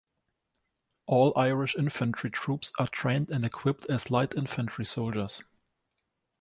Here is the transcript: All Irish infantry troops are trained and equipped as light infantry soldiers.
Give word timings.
All 1.05 1.31
Irish 1.37 1.75
infantry 1.75 2.31
troops 2.31 2.71
are 2.79 2.87
trained 2.87 3.31
and 3.31 3.45
equipped 3.45 3.85
as 3.87 4.09
light 4.09 4.33
infantry 4.33 4.83
soldiers. 4.83 5.43